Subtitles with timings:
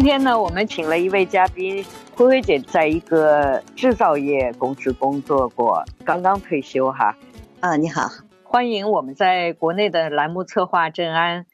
[0.00, 1.84] 今天呢，我们请了一位嘉宾，
[2.14, 7.14] 灰灰姐在一个制造业公司工作过，刚刚退休哈。
[7.60, 8.08] 啊，你好，
[8.42, 11.44] 欢迎我们在国内的栏目策划郑安。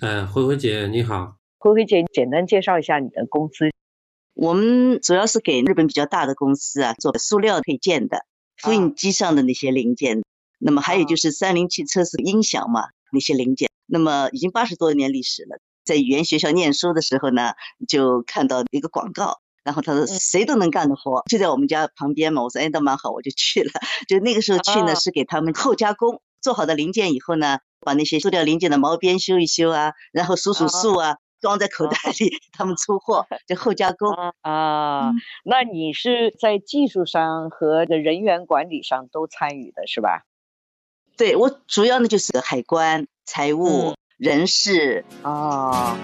[0.00, 3.70] 呃，灰灰姐你好，灰灰姐，简单介绍一下你的公司。
[4.34, 10.24] 我们主要是给日本比较大的公司啊做塑料配件的，复印机上的那些零件。
[10.58, 13.70] 那么还有就是三菱汽车是音响嘛那些零件。
[13.86, 15.60] 那么已经八十多年历史了。
[15.84, 17.52] 在语言学校念书的时候呢，
[17.88, 22.42] 就看到一个广告，然后他说谁都能干的活，就在我们家旁边嘛。
[22.42, 23.70] 我说哎，那蛮好，我就去了。
[24.08, 35.12] 就那个时候去呢，是给他们后加工，做好的零件以后呢，把那些塑料零件的毛边修一修啊，然后数数数啊，装在口袋里，他们出货就后加工啊。
[35.44, 40.22] 那你是在技术上和人员管理上都参与的是吧？
[41.16, 43.94] 对我主要呢就是海关、财务。
[44.22, 45.98] 人事啊，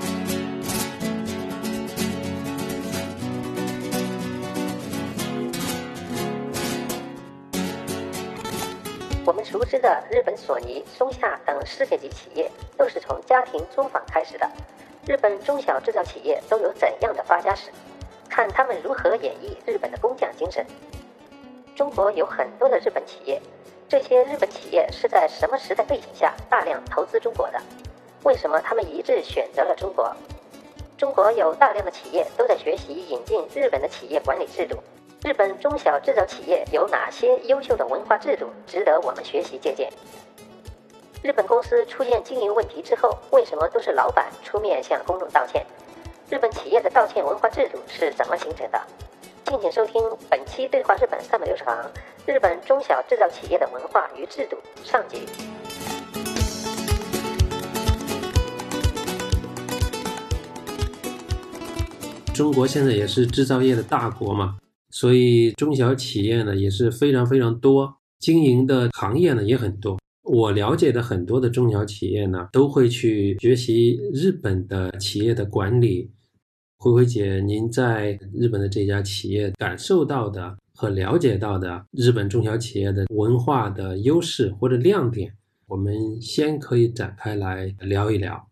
[9.24, 14.50] 我们熟知的日本索尼、松下等世界级企业，都是从家庭作坊开始的。
[15.06, 17.70] 日本中小制造企业都有怎样的发家史？
[18.28, 20.66] 看他们如何演绎日本的工匠精神。
[21.76, 23.40] 中国有很多的日本企业，
[23.88, 27.62] 这些日本企业是在什么时代背景下大量投资中国的？
[28.24, 30.14] 为什么他们一致选择了中国？
[30.96, 34.76] 中国有大量的企业都在学习引进日本的企业管理制度。
[35.22, 39.88] 日本中小制造企业有哪些优秀的文化制度值得我们学习借鉴？
[41.22, 45.64] 日本公司出现经营问题之后，为什么都是老板出面向公众道歉？
[46.28, 48.80] 日本企业的道歉文化制度是怎么形成的？
[49.44, 51.74] 敬请收听本期《对话日本三百六十行》
[52.26, 55.26] 日本中小制造企业的文化与制度上集。
[62.38, 64.58] 中国现在也是制造业的大国嘛，
[64.90, 69.98] 所以中小企业呢也是非常非常多，经营的行业呢也很多。
[70.22, 76.12] 我了解的很多的中小企业呢，都会去学习日本的企业的管理。
[76.76, 85.34] 灰灰姐，您在日本的这家企业感受到的和了解到的日本中小企业的文化的优势或者亮点，
[85.66, 88.48] 我们先可以展开来聊一聊。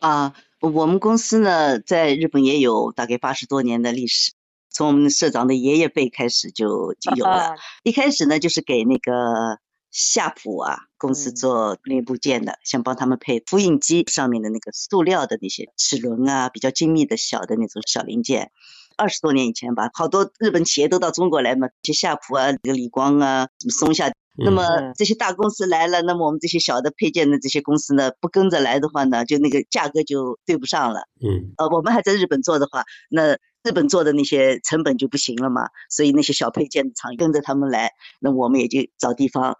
[0.00, 0.34] 啊。
[0.62, 4.32] 我们公司呢，在日本也有大概八十多年的历史，
[4.70, 7.56] 从我们社长的爷爷辈开始就就有了。
[7.82, 9.58] 一开始呢，就是给那个
[9.90, 18.52] 夏普啊公司做零部件的，想帮他们配复印机上面的那个塑料的那些齿轮啊，比较精密的小的那种小零件。
[18.96, 24.12] 二十多年以前吧，好多日本企业都到中国来嘛，就夏普啊、这个理光啊、什么松下。
[24.36, 31.02] 那么这些大公司来了，那么我们这些小的配件的这些公司呢，不跟着来的话呢，就那个价格就对不上了。
[31.20, 35.68] 嗯，呃，我们还在日本做的话，那日本做的那些成本就不行了嘛。
[35.90, 39.58] 所以那些小配件厂跟着他们来，那我们也就找地方。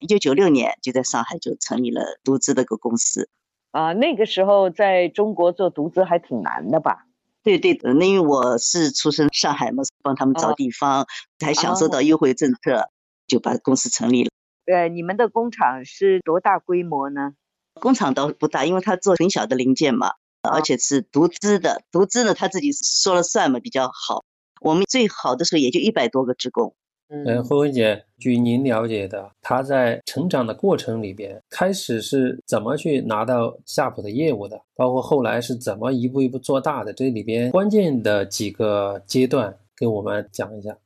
[0.00, 3.28] 一九九六年就在上海就成立了独资的个公司。
[3.70, 7.06] 啊，那个时候在中国做独资还挺难的吧？
[7.42, 11.06] 对对的，那因为我是出生上海嘛，帮他们找地方，
[11.38, 12.90] 还享受到优惠政策。
[13.30, 14.30] 就把公司成立了。
[14.66, 17.34] 呃，你们的工厂是多大规模呢？
[17.74, 24.24] 工厂倒不大，因为他做很小的零件嘛，而且是独资的，独资呢他自己说了算嘛，比较好。
[24.60, 26.74] 我们最好的时候也就一百多个职工。
[27.08, 34.60] 嗯，慧慧姐，据您了解的，他在成长的过程里边，开始是怎么去拿到夏普的业务的？
[34.76, 36.92] 包括后来是怎么一步一步做大的？
[36.92, 40.76] 这里边关键的几个阶段，给我们讲一下。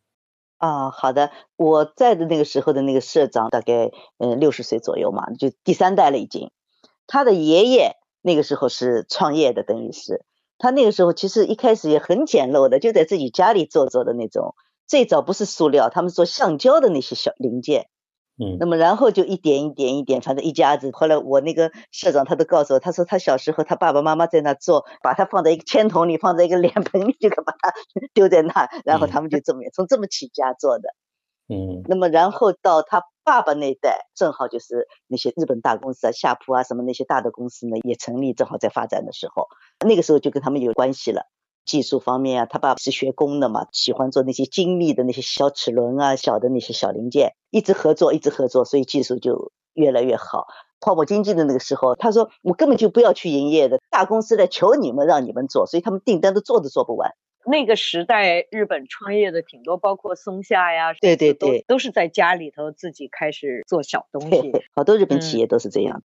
[0.64, 6.50] 啊，好的，我在的那个时候的那个社长大概嗯六十岁左右嘛，就第三代了已经。
[7.06, 10.24] 他的爷爷那个时候是创业的，等于是
[10.56, 14.54] 他那个时候其实一开始也很简陋的，就在自己家里做做的那种。
[14.86, 17.88] 最早不是塑料，他们做橡胶的那些小零件。
[18.36, 20.90] 嗯，那么然后就一点一点一点，反正一家子。
[20.92, 27.72] 后来我那个社长他都告诉我，他说他小时候他爸爸妈妈在那做，把他放在一个铅桶里，放在一个脸盆里，就把他
[28.12, 30.88] 丢在那，然后他们就这么从这么起家做的。
[31.48, 39.46] 嗯，那么然后到他爸爸那代，正好就是那些日本大公司啊，夏普啊什么那些大的公司呢也成立，正好在发展的时候，
[39.86, 41.26] 那个时候就跟他们有关系了。
[41.64, 50.46] 技术方面啊，他爸爸是学工的嘛，喜欢做那些精密的那些小齿轮啊，小的那些小零件，一直合作，一直合作，所以技术就越来越好。
[50.80, 57.12] 泡沫经济的那个时候，他说我根本就不要去营业的，大公司来求你们让你们做，所以他们订单都做都做不完。
[57.46, 64.52] 那个时代，日本创业的挺多，包括松下呀，对对对，都是在家里头自己开始做小东西。
[64.74, 66.02] 好多日本企业都是这样。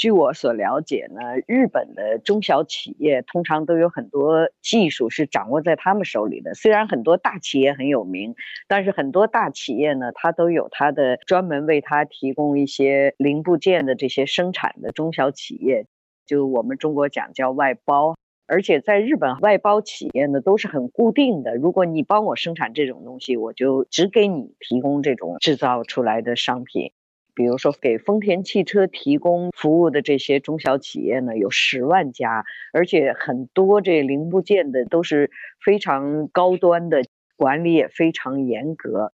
[0.00, 6.54] 据我所了解呢，日本的中小企业通常都有很多技术是掌握在他们手里的。
[6.54, 8.34] 虽然很多大企业很有名，
[8.66, 15.84] 但是很多大企业呢，它都有它的专门为它提供一些零部件的这些生产的中小企业，
[16.24, 18.16] 就我们中国讲叫外包。
[18.46, 21.56] 而且在日本，外包企业呢都是很固定的。
[21.56, 26.90] 如果你帮我生产这种东西，我就只给你提供这种制造出来的商品。
[27.40, 32.44] 比如说，给丰田汽车提供服务的这些中小企业呢，有十万家，
[32.74, 35.30] 而且很多这零部件的都是
[35.64, 37.02] 非常高端的，
[37.38, 39.14] 管理也非常严格。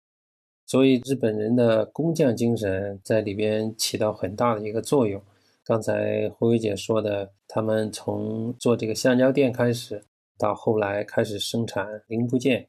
[0.67, 5.23] 所以，日本人的工匠精神在里边起到很大的一个作用。
[5.65, 10.05] 刚才胡伟姐说的，他们从做这个橡胶垫开始，
[10.39, 12.69] 到后来开始生产零部件。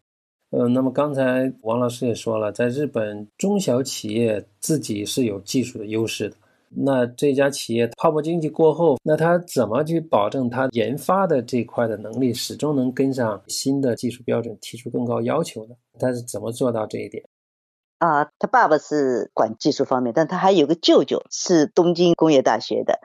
[0.51, 6.35] 呃，那么刚才王老师也说了，在日本中小企业自己是有技术的优势的。
[6.73, 15.75] 那这家企业泡沫经济过后，那他怎么去保证他研发的这块的能力始终能跟上新的技术标准，提出更高要求的？
[15.99, 17.23] 他是怎么做到这一点？
[17.99, 22.99] 啊，他爸爸是管技术方面，但他还有个舅舅是东京工业大学的，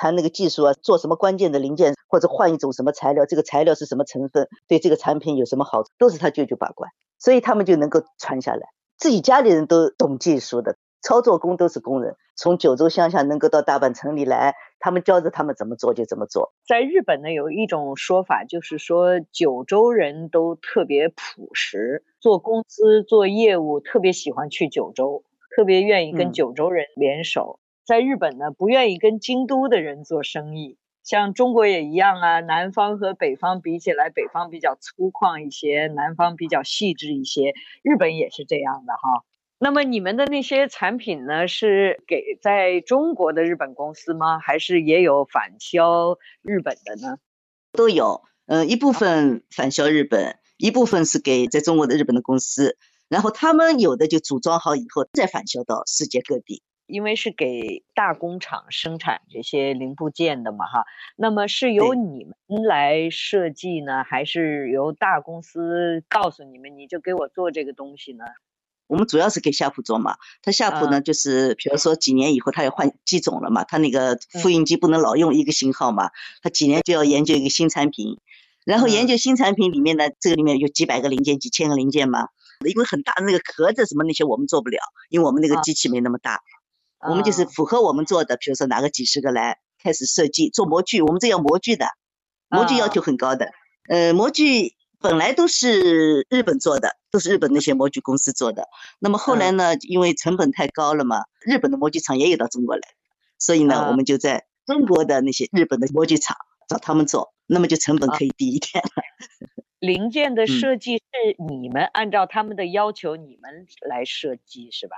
[0.00, 8.68] 他那个技术啊，做什么关键的零件或者换一种什么材料，这个材料是什么成分，对这个产品有什么好处，都是他舅舅把关，所以他们就能够传下来。
[8.96, 16.54] 自己家里人都懂技术的，操作工都是工人，从九州乡下能够到大阪城里来，他们教着他们怎么做就怎么做。
[16.66, 22.04] 在日本呢，有一种说法，就是说九州人都特别朴实。
[22.20, 25.24] 做公司做业务特别喜欢去九州，
[25.54, 27.58] 特别愿意跟九州人联手。
[27.90, 30.78] 在日本呢，不愿意跟京都的人做生意。
[31.02, 37.52] 像中国也一样啊，南方和北方比起来，北方比较粗犷一些，南方比较细致一些。
[37.82, 39.24] 日本也是这样的哈。
[39.58, 44.38] 那么你们的那些产品呢，是给在中国的日本公司吗？
[44.38, 47.16] 还是也有返销日本的呢？
[47.72, 50.38] 都有，嗯，一部分返销日本。
[50.58, 52.76] 一部分是给在中国的日本的公司，
[53.08, 60.84] 然后他们有的就组装好以后再返销到世界各地，因为是给大工厂生产这些零部件的嘛，哈。
[61.16, 68.24] 那么是由你们来设计呢，还是由大公司告诉你们，你就给我做这个东西呢？
[68.86, 76.10] 我们主要是给夏普做嘛，他夏普呢，就是比如说几年以后他要换机种了嘛，他那个复印机不能老用一个型号嘛，
[76.42, 78.18] 他几年就要研究一个新产品。
[78.66, 82.28] 然后研究新产品里面呢，这个里面有几百个零件、几千个零件嘛，
[82.66, 84.78] 因为很大的那个壳子什么那些我们做不了，
[85.08, 86.42] 因为我们那个机器没那么大，
[87.08, 91.86] 我们就是符合我们做的，比如说拿个几十个来开始设计做模具，我们这要模具的，
[92.48, 93.52] 模具要求很高的，
[93.88, 102.82] 呃，模具本来都是日本做的，都是日本那些模具公司做的，那么后来呢，因为成本太高了嘛，日本的模具厂也有到中国来，
[103.38, 106.36] 所以呢，我们就在中国的那些日本的模具厂
[106.68, 107.32] 找他们做。
[107.52, 109.02] 那么就成本可以低一点了。
[109.80, 111.02] 零件的设计是
[111.48, 114.94] 你们按照他们的要求，你们来设计是吧？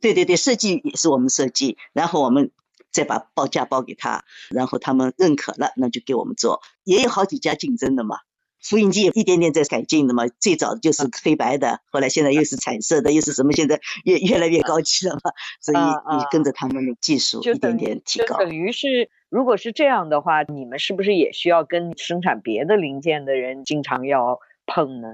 [0.00, 2.50] 对对对，设计也是我们设计，然后我们
[2.90, 6.60] 再把报价报给他，然后他们认可了，那就给我们做。
[6.84, 8.16] 也有好几家竞争的嘛，
[8.62, 10.26] 复印机也一点点在改进的嘛。
[10.26, 13.52] 最早就是黑白的，后来现在又是彩色的，又是什么？
[13.52, 15.30] 现在越越来越高级了嘛。
[15.60, 19.10] 所以你跟着他们的技术一点点提高，等于是。
[19.30, 25.06] 如果是这样的话，你们是不是也需要跟生产别的零件的人经常要碰呢？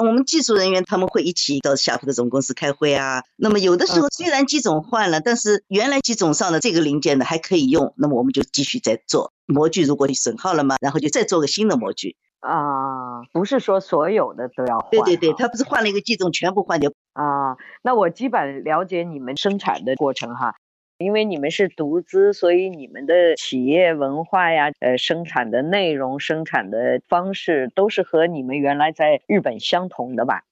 [0.00, 3.22] 我们技术人员他们会一起到夏普的总公司开会啊。
[3.36, 9.82] 那么有的时候虽然机种换了，但是原来机种上的这个零件呢还可以用，那么我们就继续再做模具。
[9.84, 12.16] 如果你损耗了嘛，然后就再做个新的模具。
[12.40, 14.90] 啊，不是说所有的都要换。
[14.90, 17.58] 对对对，他不是换了一个机种，全部换掉啊。
[17.82, 20.54] 那我基本了解你们生产的过程哈，
[21.00, 30.44] 因为你们是独资，所以你们的企业文化呀，呃，生产的内容、生产的方式都是和你们原来在日本相同的吧？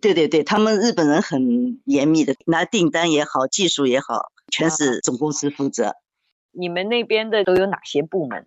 [0.00, 5.96] 对对对，他们日本人很严密的，拿订单也好，技术也好，全是总公司负责。
[6.50, 8.46] 你们那边的都有哪些部门？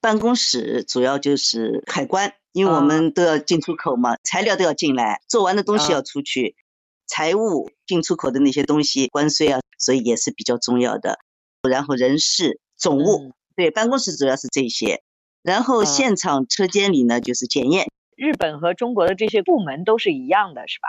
[0.00, 6.56] 办公室主要就是海关，因为我们都要进出口嘛，材料都要进来，做完的东西要出去，
[7.14, 11.20] 财务进出口的那些东西关税啊，所以也是比较重要的。
[11.62, 15.00] 然后人事、总务，对，办公室主要是这些。
[15.40, 17.86] 然后现场车间里呢，就是检验。
[18.16, 20.88] 日本和中国的这些部门都是一样的，是吧？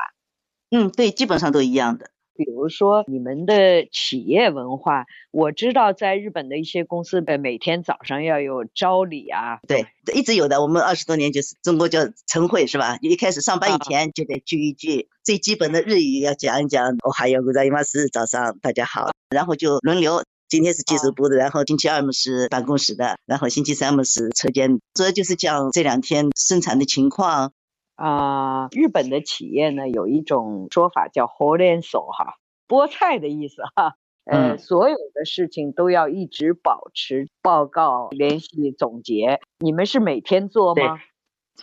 [0.72, 2.10] 嗯，对，基本上都一样的。
[2.36, 10.62] 比如说你们的企业文化，我知道在日本的一些公司的每天早上要有朝礼啊，对，一直有的。
[10.62, 12.98] 我们二十多年就是中国叫晨会是吧？
[13.01, 16.89] 一开始上班以前就得聚一聚，最基本的日语要讲一讲。
[17.04, 27.54] 哦，还有个在伊玛斯早上大家好，然后就轮流，今天是技术部的，然后星期二嘛是办公室的，然后星期三嘛是车间，主要就是讲这两天生产的情况。
[27.96, 32.36] 啊，日本的企业呢有一种说法叫 h o l e n s o 哈，
[32.68, 33.96] 菠菜的意思哈。
[34.25, 39.40] 呃，所有的事情都要一直保持报告、联系、总结。
[39.60, 41.00] 你们是每天做吗？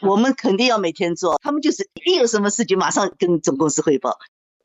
[0.01, 1.39] 我们肯定要每天做。
[1.43, 4.17] 他们就是一有什么事情马上跟总公司汇报。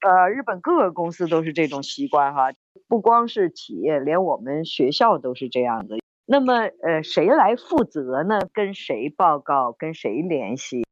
[0.02, 2.54] 呃，日本各个公司都是这种习惯哈，
[2.88, 5.98] 不光是企业，连我们学校都是这样的。
[6.28, 8.40] 那么，呃，谁来负责呢？
[8.54, 9.72] 跟谁报告？
[9.72, 10.86] 跟谁联系？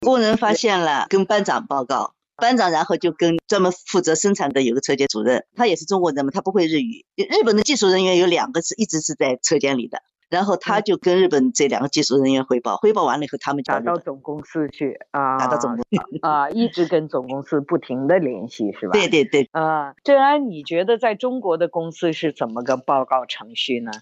[0.00, 7.04] 工人发现了，跟班长报告，班长然后就跟专门负责生产的有个车间主任，他也是中国人嘛，他不会日语。
[7.16, 18.92] 日本的技术人员有两个是一直是在车间里的，然后他就跟日本这两个技术人员汇报，汇报完了以后，他们打到总公司去啊，打到总公司啊， 一直跟总公司不停的联系是吧？
[18.92, 23.92] 对对对啊，郑安，你觉得在中国的公司是怎么个报告程序呢？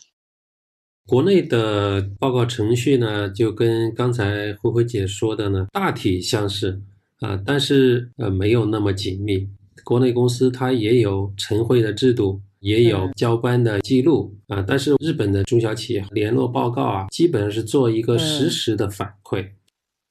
[1.07, 6.81] 国内的报告程序呢，就跟刚才慧慧姐说的呢，大体相似
[7.21, 9.49] 啊，但是呃没有那么紧密。
[9.85, 19.51] 国内公司它也有晨会的制度，也有交班的记录啊，但是日本的中小企业联络报告啊，基本上是做一个实时的反馈。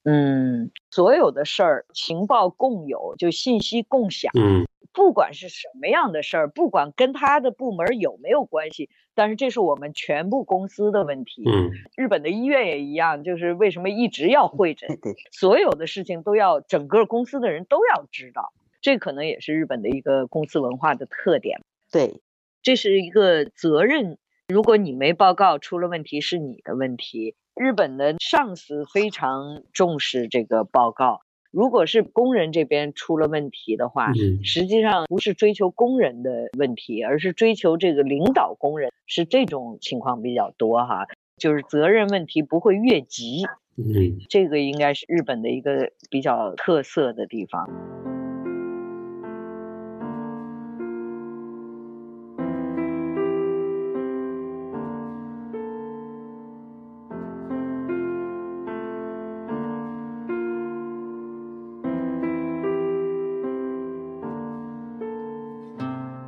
[0.03, 4.31] 嗯，所有的事儿情报共有，就信息共享。
[4.35, 4.63] 嗯。
[4.91, 11.43] 不管是什么样的事儿，不管跟他的部门有没有关系，但是这是我们全部公司的问题。
[11.45, 14.99] 嗯，日本的医院也一样，就是为什么一直要会诊？
[15.01, 21.61] 对，所有的事情都要整个公司的人都要知道，这可能也是日本的一个公司文化的特点。
[21.91, 22.21] 对，
[22.61, 27.35] 这是一个责任，如果你没报告出了问题是你的问题。
[27.55, 31.21] 日本的上司非常重视这个报告。
[31.53, 34.12] 如果是工人这边出了问题的话，
[34.43, 41.05] 实际上不是追求工人的问题，而是追求这个领导工人，是这种情况比较多哈，
[41.38, 43.43] 就是责任问题不会越级，
[43.77, 47.69] 嗯，这个应该是日本的一个比较特色的地方。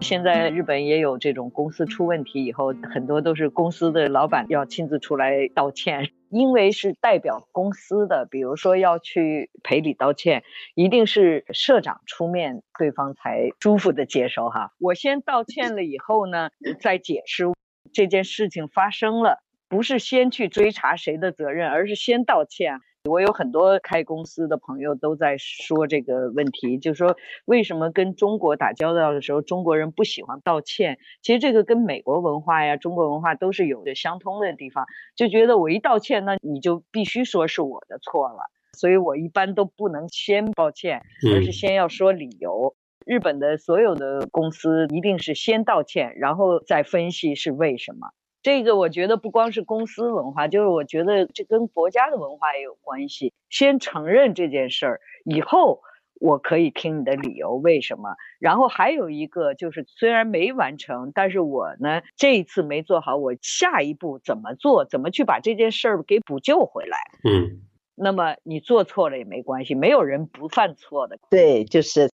[0.08, 10.44] 现在日本也有这种公司出问题以后，很多都是公司的老板要亲自出来道歉，因为是代表公司的，比如说要去赔礼道歉，
[10.76, 14.74] 一定是社长出面，对方才舒服的接受哈。
[14.80, 17.46] 我先道歉了以后呢，再解释
[17.92, 22.80] 这件事情发生了，不是先去追查谁的责任，而是先道歉。
[23.06, 30.98] 我有很多开公司的朋友都在说这个问题，就是说为什么跟中国打交道的时候，中国人不喜欢道歉？
[31.22, 34.86] 其实这个跟美国文化呀、中国文化都是有着相通的地方，
[35.16, 42.76] 就觉得我一道歉，那你就必须说是我的错了，所以我一般都不能先抱歉，而是先要说理由。
[43.06, 48.08] 日本的所有的公司一定是先道歉，然后再分析是为什么。
[48.46, 53.34] 这个我觉得不光是公司文化，就是我觉得这跟国家的文化也有关系。
[53.50, 55.82] 先承认这件事儿，以后
[56.20, 58.16] 我可以听你的理由，为什么？
[58.38, 64.86] 然后还有一个就是，虽然没完成，但是我呢这一次没做好，我下一步怎么做？
[64.86, 66.98] 怎么去把这件事儿给补救回来？
[67.28, 67.64] 嗯，
[67.96, 71.18] 那么你做错了也没关系，没有人不犯错的。
[71.32, 72.12] 对，就是。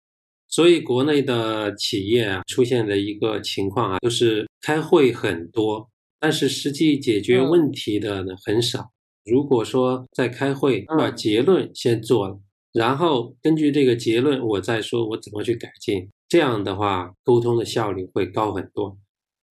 [0.46, 5.90] 所以国内的企业啊，出现的一个情况啊，就是开会很多。
[6.20, 8.90] 但是实际解决问题的呢很少，
[9.24, 12.38] 如果说在开会把结论先做了，
[12.72, 18.96] 然后根据这个结论，我再说我怎么去改进，这样的话沟通的效率会高很多。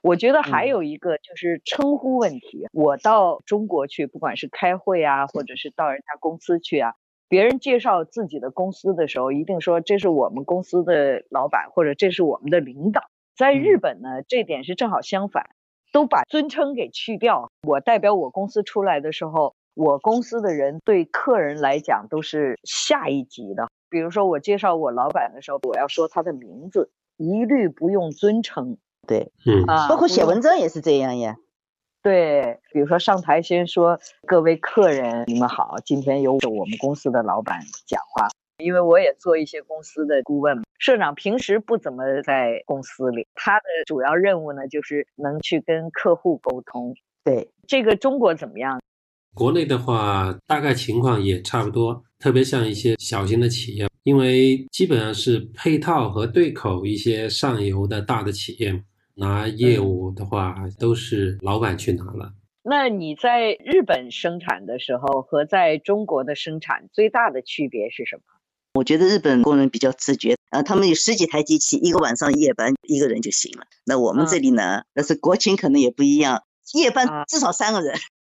[0.02, 2.68] 我觉得还有一个就是称呼问题。
[2.72, 6.94] 我到中国去，不管是开会啊，或者是到人家公司去啊，
[7.28, 13.10] 别人介绍自己的公司的时候，一定说这是我们公司的老板，或者这是我们的领导。
[13.36, 15.50] 在日本呢，这点是正好相反，
[15.92, 17.52] 都把尊称给去掉。
[17.68, 23.70] 我代表我公司出来的时候，我公司的人对客人来讲都是下一级的。
[23.90, 28.78] 比如说我介绍我老板的时候，我要说他的名字，一律不用尊称。
[29.08, 31.38] 对，嗯啊，包括写文章也是这样呀。
[32.02, 38.30] 对，比如说上台先说各位客人，你们好，今天由我们公司的老板讲话，
[38.60, 40.62] 因为我也做一些公司的顾问。
[40.78, 46.96] 社长平时不怎么在公司里，他的主要任务呢就是能去跟客户沟通。
[47.24, 48.80] 对，这个中国怎么样？
[49.34, 58.84] 国内的话，大概情况也差不多，特别像一些小型的企业，因为基本上是配套和对口一些上游的大的企业。
[59.16, 62.32] 拿业务的话，都是老板去拿了。
[62.64, 68.22] 那你在日本生产的时候和在中国的生产最大的区别是什么？
[68.80, 73.66] 我觉得日本工人比较自觉，啊，他们有十几台机器，一个晚上夜班一个人就行了。
[73.86, 76.44] 那我们这里呢，但是国情可能也不一样，
[76.76, 77.94] 夜班至少三个人。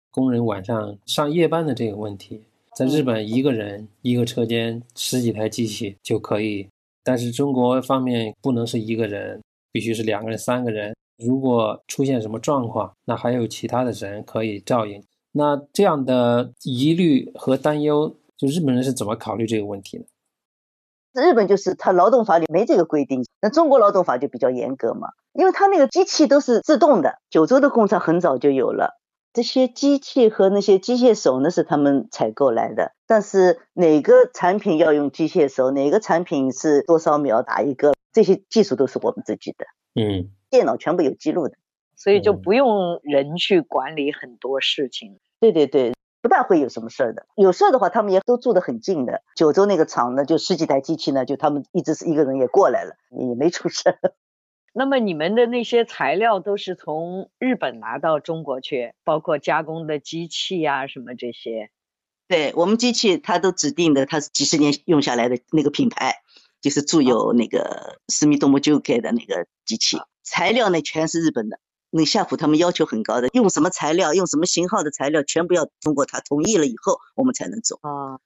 [0.10, 2.42] 工人晚上上夜班的这个问题，
[2.76, 6.68] 在日本一个人一个车间十几台机器就可以，
[7.04, 9.40] 但是中国方面不能是一个人。
[9.74, 10.94] 必须是两个人、三个人。
[11.24, 15.02] 如果出现什么状况，那还有其他的人可以照应。
[15.32, 20.04] 那这样的疑虑和担忧，就日本人是怎么考虑这个问题呢？
[21.14, 27.20] 日本就是它劳动法里没这个规定，那中国劳动法就比较严格嘛，因为它那个机器都是自动的。
[27.30, 29.00] 九州的工厂很早就有了
[29.34, 32.94] 这些机器和那些机械手，呢是他们采购来的。
[33.08, 37.94] 但是哪个产品要用机械手，哪个产品是多少秒打一个？
[38.14, 39.66] 这些技术都是我们自己的，
[39.96, 41.56] 嗯，电脑全部有记录的，
[41.96, 45.18] 所以就不用人去管理很多事情。
[45.40, 47.26] 对对对，不大会有什么事儿的。
[47.36, 49.22] 有事儿的话，他们也都住得很近的。
[49.36, 53.98] 九州那个厂呢，就十几台机器呢，就他们一直是一个人也过来了，也没出事。
[54.74, 61.70] 那么你们的那些材料都是从日本拿到中国去，包括加工的机器呀什么这些。
[62.28, 66.16] 对我们机器，它都指定的，它是几十年用下来的那个品牌。
[66.62, 71.60] 就是铸有那个斯密多摩就盖的那个机器，材料呢全是日本的。
[71.92, 77.78] 那夏普他们要求很高的，用什么材料，用什么型号的材料，全部要通过他同意了以后，我们才能做。
[77.82, 78.18] 啊，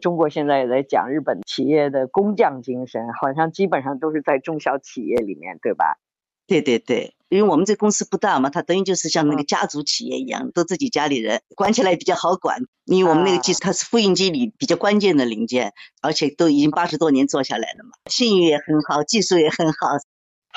[0.00, 5.98] 中国现在也在讲日本企业的工匠精神，好像基本上都是在中小企业里面，对吧？
[6.46, 12.60] 对对对，因为我们这公司不大嘛，它等于就是像那个家族企业一样，都自己家里人，管起来比较好管。
[12.84, 19.88] 因为我们那个机它是复印机里比较关键的零件，而且都已经八十多年做下来了嘛，信誉也很好，技术也很好。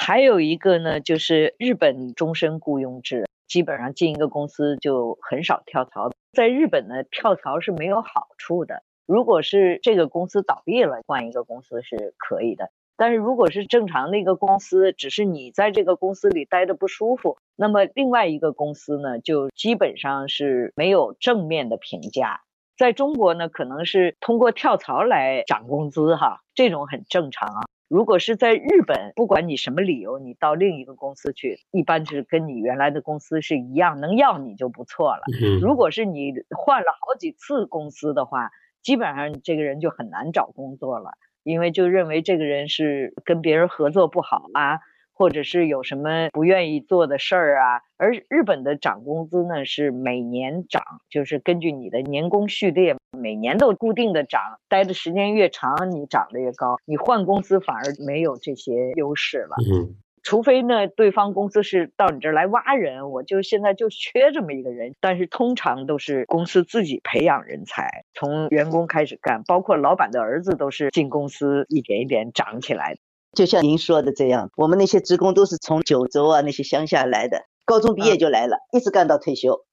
[0.02, 6.10] 还有一个呢，就是日本终身雇佣制，基本上进一个公司就很少跳槽。
[6.32, 8.82] 在日本呢，跳槽是没有好处的。
[9.06, 12.72] 如果是这个公司倒闭了，换一个公司是可以的。
[12.96, 22.40] 但是如果是正常的一个公司，只是你在这个公司里待着不舒服，那么另外一个公司呢，就基本上是没有正面的评价。
[22.78, 27.68] 在中国呢，可能是通过跳槽来涨工资，哈，这种很正常啊。
[27.90, 35.24] 如果是在日本，不管你什么理由，你到另一个公司去，一般是跟你原来的公司是一样，能要你就不错了。
[35.60, 41.12] 如果是你换了好几次公司的话，基本上这个人就很难找工作了。
[41.42, 44.82] 因为就认为这个人是跟别人合作不好啊，
[45.20, 47.82] 或者是有什么不愿意做的事儿啊。
[47.98, 56.78] 而日本的涨工资呢是每年涨，就是根据你的年功序列，每年都固定的涨，待的时间越长，你涨得越高。
[56.86, 59.56] 你换公司反而没有这些优势了。
[59.72, 59.96] 嗯。
[60.22, 64.94] 除非呢，对方公司是到你这儿来挖人，我就现在就缺这么一个人。
[65.00, 73.00] 但是通常都是公司自己培养人才，从员工开始干，包括老板的儿子都是进公司一点一点长起来的。
[73.34, 79.66] 就像您说的这样，我们那些职工都是从九州啊那些乡下来的，高中毕业就来了，一直干到退休。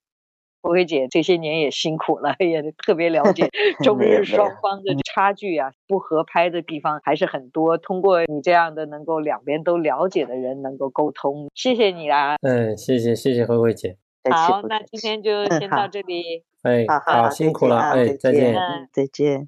[0.59, 3.49] 郭薇姐这些年也辛苦了， 也特别了解
[3.83, 7.77] 中日双方的差距啊，不合拍的地方还是很多。
[7.77, 12.35] 通过你这样的能够两边都了解的人，能够沟通，谢谢你啦。
[12.41, 13.97] 嗯，谢谢谢谢慧慧姐。
[14.29, 16.43] 好，那今天就先到这里。
[16.63, 18.55] 哎，好，辛苦了，哎，再见，
[18.91, 19.47] 再见。